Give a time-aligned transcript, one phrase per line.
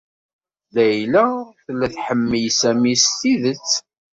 [0.73, 1.25] Layla
[1.63, 3.69] tella tḥemmel Sami s tidet.